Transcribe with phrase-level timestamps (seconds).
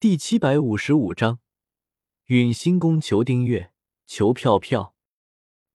[0.00, 1.40] 第七百五十五章，
[2.26, 3.72] 陨星宫求订阅，
[4.06, 4.94] 求票票。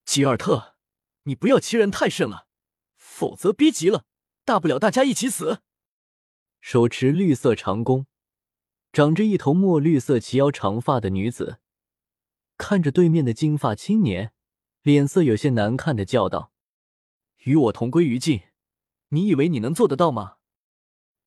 [0.06, 0.78] 吉尔特，
[1.24, 2.48] 你不要欺人太甚了，
[2.96, 4.06] 否则逼急了，
[4.46, 5.62] 大不了大家一起死。
[6.62, 8.08] 手持绿色长弓，
[8.94, 11.60] 长着一头墨绿色齐腰长发的女子，
[12.56, 14.32] 看着对面的金发青年，
[14.84, 16.54] 脸色有些难看的叫道
[17.44, 18.44] ：“与我同归于尽，
[19.10, 20.38] 你以为你能做得到吗？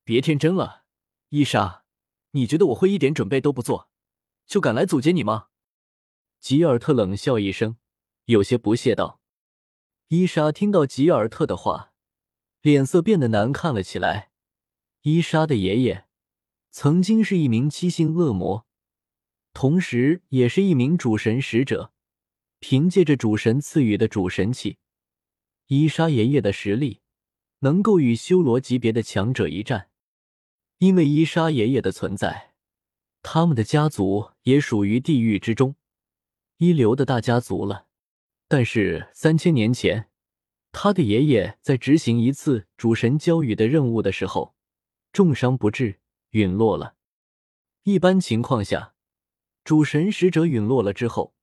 [0.03, 0.85] 别天真了，
[1.29, 1.83] 伊莎。”
[2.31, 3.89] 你觉得我会一点准备都不做，
[4.45, 5.47] 就敢来阻截你吗？
[6.39, 7.77] 吉尔特冷笑一声，
[8.25, 9.19] 有些不屑道。
[10.09, 11.93] 伊莎听到吉尔特的话，
[12.61, 14.31] 脸色变得难看了起来。
[15.01, 16.05] 伊莎的爷爷
[16.71, 18.65] 曾经是一名七星恶魔，
[19.53, 21.91] 同时也是一名主神使者。
[22.59, 24.79] 凭借着主神赐予的主神器，
[25.67, 27.01] 伊莎爷爷的实力
[27.59, 29.89] 能够与修罗级别的强者一战。
[30.79, 32.53] 因为伊莎爷爷的存在，
[33.23, 35.75] 他们的家族也属于地狱之中
[36.57, 37.87] 一流的大家族了。
[38.47, 40.09] 但是三千年前，
[40.71, 44.53] 他的爷爷在执行一次主神交予的任务的时候，
[45.11, 46.93] 重伤不治，陨落了。
[47.83, 48.93] 一般情况下，
[49.63, 51.33] 主神使者陨落了之后，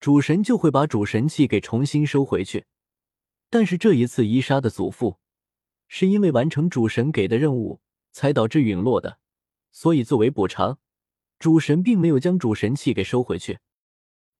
[0.00, 2.64] 主神就会把主神器给重新收回去。
[3.50, 5.18] 但是这一次，伊莎的祖父
[5.86, 7.82] 是因为完成主神给的任务。
[8.12, 9.18] 才导致陨落的，
[9.70, 10.78] 所以作为补偿，
[11.38, 13.58] 主神并没有将主神器给收回去。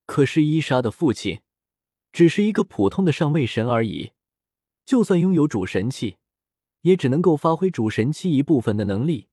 [0.06, 1.40] 可是伊莎的父亲
[2.12, 4.12] 只是一个普通的上位神而已，
[4.84, 6.16] 就算拥有主神器，
[6.82, 9.28] 也只能够发挥主神器一部分的能力，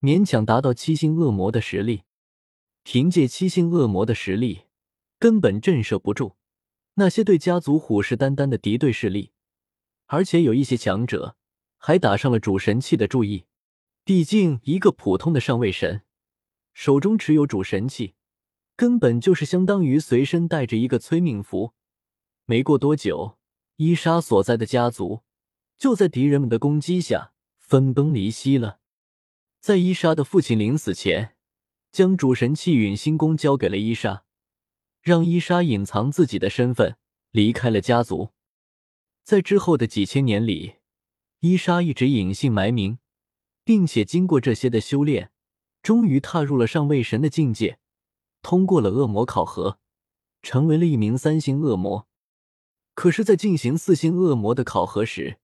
[0.00, 2.02] 勉强达到七星恶魔的实力。
[2.82, 4.64] 凭借七星恶魔的实力，
[5.18, 6.36] 根本震慑不住
[6.96, 9.32] 那些对家族虎视眈眈的敌对势力，
[10.04, 11.34] 而且有一些强者
[11.78, 13.46] 还打上了主神器的注意。
[14.06, 16.02] 毕竟，一个普通的上位神
[16.74, 18.14] 手中持有主神器，
[18.76, 21.72] 根本就是相当于随身带着一个催命符。
[22.44, 23.38] 没过多久，
[23.76, 25.22] 伊莎所在的家族
[25.78, 28.78] 就在敌人们的攻击下分崩离析了。
[29.58, 31.36] 在伊莎的父亲临死前，
[31.90, 34.24] 将主神器陨星弓交给了伊莎，
[35.00, 36.98] 让伊莎隐藏自己的身份，
[37.30, 38.32] 离开了家族。
[39.22, 40.74] 在之后的几千年里，
[41.40, 42.98] 伊莎一直隐姓埋名。
[43.64, 45.30] 并且经过这些的修炼，
[45.82, 47.78] 终于踏入了上位神的境界，
[48.42, 49.78] 通过了恶魔考核，
[50.42, 52.06] 成为了一名三星恶魔。
[52.94, 55.38] 可是，在进行四星恶魔的考核时，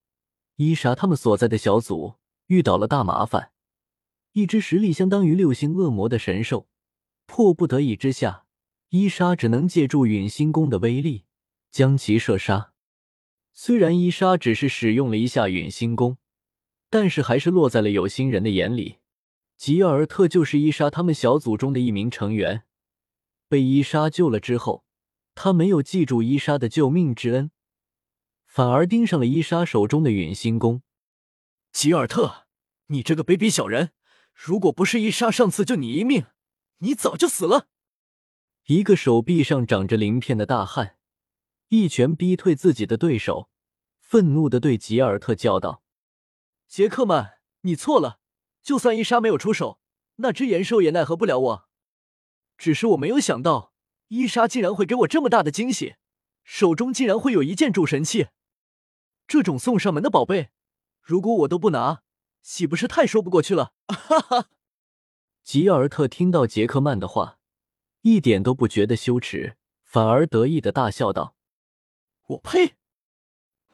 [0.57, 2.15] 伊莎他们所在的小组
[2.47, 3.51] 遇到了大麻烦。
[4.33, 6.69] 一只实力相当于六星恶魔的神兽，
[7.27, 8.45] 迫不得已之下，
[8.91, 11.25] 伊莎只能借助陨星宫的威力
[11.73, 12.73] 将其射杀。
[13.53, 16.19] 虽然伊莎只是使用了一下陨星宫。
[16.91, 18.99] 但是还是落在了有心人的眼里。
[19.57, 22.65] 吉尔特就是伊莎他们小组中的一名成员，
[23.49, 24.85] 被伊莎救了之后，
[25.35, 27.51] 他没有记住伊莎的救命之恩，
[28.47, 30.83] 反而盯上了伊莎手中的陨星弓。
[31.73, 32.47] 吉尔特，
[32.87, 33.91] 你这个卑鄙小人！
[34.33, 36.25] 如果不是伊莎上次救你一命，
[36.79, 37.69] 你早就死了。
[38.67, 40.97] 一个手臂上长着鳞片的大汉，
[41.69, 43.51] 一拳逼退自己的对手，
[44.01, 45.83] 愤怒的对吉尔特叫道。
[46.71, 48.21] 杰克曼，你错了。
[48.63, 49.81] 就算伊莎没有出手，
[50.17, 51.69] 那只岩兽也奈何不了我。
[52.57, 53.75] 只是我没有想到，
[54.07, 55.97] 伊莎竟然会给我这么大的惊喜，
[56.45, 58.29] 手中竟然会有一件主神器。
[59.27, 60.51] 这种送上门的宝贝，
[61.03, 62.03] 如果我都不拿，
[62.41, 63.73] 岂不是太说不过去了？
[63.89, 64.49] 哈哈！
[65.43, 67.41] 吉尔特听到杰克曼的话，
[68.03, 71.35] 一点都不觉得羞耻，反而得意的大笑道
[72.29, 72.77] ：“我呸！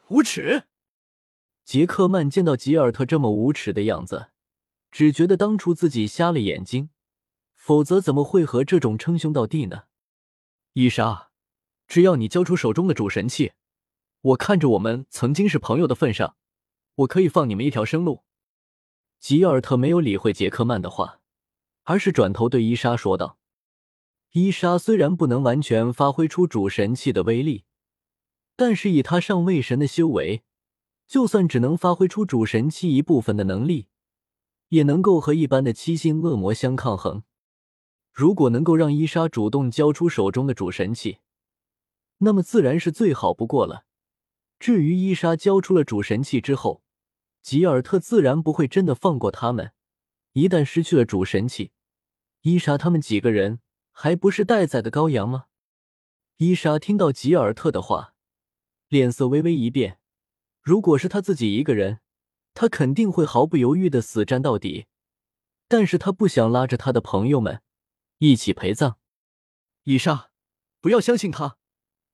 [0.08, 0.64] 无耻！”
[1.66, 4.28] 杰克曼见到吉尔特这么无耻的样子，
[4.93, 6.91] 只觉得当初自己瞎了眼睛，
[7.56, 9.82] 否则怎么会和这种称兄道弟呢？
[10.75, 11.32] 伊莎，
[11.88, 13.54] 只要你交出手中的主神器，
[14.21, 16.37] 我看着我们曾经是朋友的份上，
[16.94, 18.22] 我可以放你们一条生路。
[19.19, 21.19] 吉尔特没有理会杰克曼的话，
[21.83, 23.41] 而是转头对伊莎说道
[24.30, 27.65] ：“伊莎虽然不能完全发挥出主神器的威力，
[28.54, 30.45] 但是以他上位神的修为。”
[31.06, 33.88] 就算只能发挥出主神器一部分的能力，
[34.68, 37.22] 也能够和一般的七星恶魔相抗衡。
[38.12, 41.18] 如果能够让伊莎主动交出手中的主神器，
[42.18, 43.84] 那么自然是最好不过了。
[44.58, 46.82] 至于伊莎交出了主神器之后，
[47.42, 49.72] 吉尔特自然不会真的放过他们。
[50.32, 51.72] 一旦失去了主神器，
[52.41, 53.60] 伊莎他们几个人
[53.92, 55.47] 还不是待宰的羔羊吗？
[56.38, 58.14] 伊莎听到吉尔特的话，
[58.88, 60.00] 脸色微微一变。
[60.66, 62.01] 如果是他自己一个人，
[62.53, 64.86] 他肯定会毫不犹豫的死战到底。
[65.68, 67.63] 但是他不想拉着他的朋友们
[68.18, 68.98] 一起陪葬。
[69.84, 70.33] 伊莎，
[70.80, 71.59] 不要相信他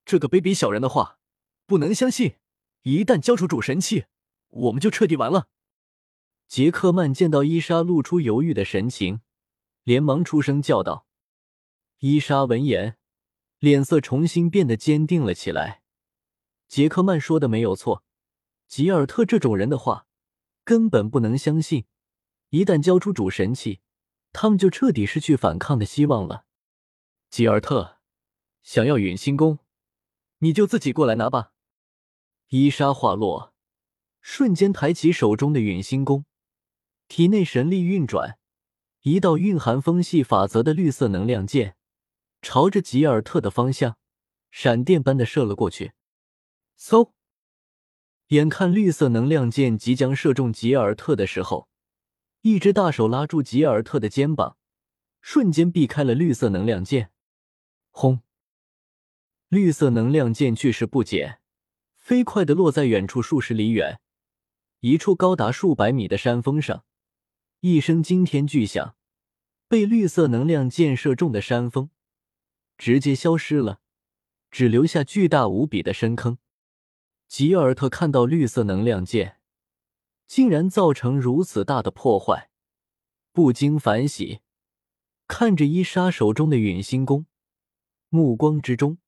[0.05, 1.17] 这个卑鄙小人的话，
[1.65, 2.35] 不能相信。
[2.83, 4.05] 一旦交出主神器，
[4.49, 5.49] 我们就彻底完了。
[6.47, 9.21] 杰克曼见到伊莎露出犹豫的神情，
[9.81, 11.07] 连忙出声叫道
[12.01, 12.99] ：“伊莎！”闻言，
[13.57, 15.81] 脸色重新变得坚定了起来。
[16.67, 18.02] 杰克曼说的没有错，
[18.73, 20.07] 吉尔特这种人的话
[20.63, 21.85] 根本不能相信。
[22.49, 23.81] 一旦交出主神器，
[24.31, 26.45] 他们就彻底失去反抗的希望了。
[27.29, 27.99] 吉尔特，
[28.63, 29.59] 想要陨星弓，
[30.39, 31.51] 你就自己过来拿吧。
[32.47, 33.53] 伊莎话落，
[34.21, 36.25] 瞬间抬起手中的陨星弓，
[37.07, 38.39] 体内神力运转，
[39.01, 41.75] 一道蕴含风系法则的绿色能量箭，
[42.41, 43.99] 朝着吉尔特的方向
[44.49, 45.93] 闪电般的射了过去。
[46.79, 47.11] 嗖！
[48.33, 51.69] 眼看绿色能量箭即将射中吉尔特的时候，
[52.41, 54.57] 一只大手拉住吉尔特的肩膀，
[55.21, 57.11] 瞬间避开了绿色能量箭。
[57.91, 58.21] 轰！
[59.49, 61.41] 绿色能量箭去势不减，
[61.95, 63.99] 飞快的落在远处数十里远，
[64.79, 66.85] 一处高达数百米的山峰上。
[67.59, 68.95] 一声惊天巨响，
[69.67, 71.91] 被绿色能量箭射中的山峰
[72.79, 73.79] 直接消失了，
[74.49, 76.39] 只留下巨大无比的深坑。
[77.33, 79.39] 吉尔特看到绿色能量剑
[80.27, 82.51] 竟然造成如此大的破坏，
[83.31, 84.41] 不禁反喜，
[85.25, 87.25] 看着伊莎手中的陨星弓。
[88.09, 88.99] 目光之中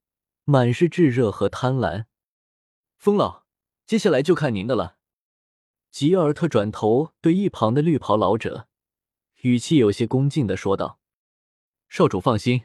[0.42, 2.06] 满是炙热和贪婪。
[2.96, 3.44] 风老，
[3.86, 4.98] 接下来就看您的了。
[5.92, 8.66] 吉尔特转头对一旁的绿袍老者，
[9.42, 10.98] 语气有些恭敬的说道
[11.88, 12.64] ：“少主放心，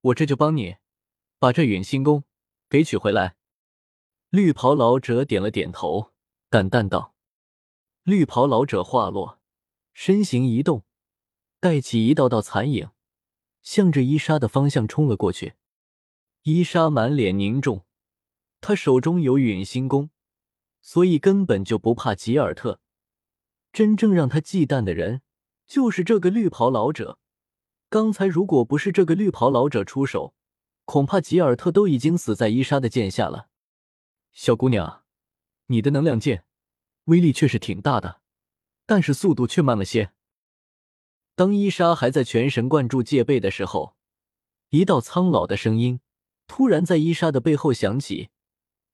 [0.00, 0.76] 我这就帮你
[1.38, 2.24] 把这陨星弓
[2.70, 3.36] 给取回来。”
[4.34, 6.10] 绿袍老者点了点头，
[6.50, 7.14] 淡淡道
[8.02, 9.38] ：“绿袍老者话落，
[9.92, 10.82] 身形一动，
[11.60, 12.90] 带起一道道残影，
[13.62, 15.54] 向着伊莎的方向冲了过去。”
[16.42, 17.84] 伊莎满脸凝重，
[18.60, 20.10] 他手中有陨星弓，
[20.82, 22.80] 所以根本就不怕吉尔特。
[23.72, 25.22] 真正让他忌惮的人，
[25.68, 27.20] 就是这个绿袍老者。
[27.88, 30.34] 刚才如果不是这个绿袍老者出手，
[30.84, 33.46] 恐怕吉尔特都已经死在伊莎的剑下了。
[34.34, 35.04] 小姑娘，
[35.66, 36.44] 你的能量剑
[37.04, 38.20] 威力确实挺大的，
[38.84, 40.12] 但是速度却慢了些。
[41.36, 43.96] 当伊莎还在全神贯注戒备的时候，
[44.70, 46.00] 一道苍老的声音。
[46.46, 48.28] 突然，在伊莎的背后响起，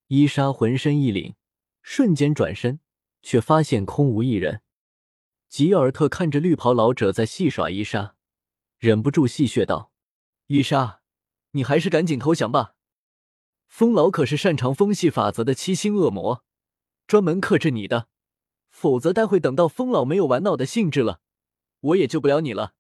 [0.07, 1.35] 伊莎浑身一凛，
[1.83, 2.79] 瞬间转身，
[3.23, 4.63] 却发现空无一人。
[5.49, 8.15] 吉尔特看着绿袍老者在戏耍伊莎，
[8.79, 9.91] 忍不住戏谑道
[10.47, 11.01] ：“伊莎，
[11.53, 12.77] 你还是赶紧投降吧！
[13.71, 16.45] 风老可是擅长风系法则的七星恶魔，
[17.07, 18.09] 专门克制你的。
[18.69, 21.21] 否则，待会等到风老没有玩闹的兴致了，
[21.81, 22.75] 我也救不了你了。”